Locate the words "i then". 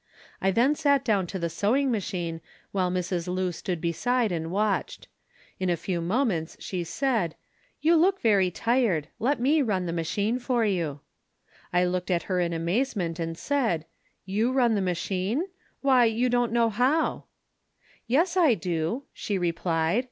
0.41-0.73